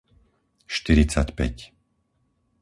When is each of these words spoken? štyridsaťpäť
štyridsaťpäť 0.75 1.57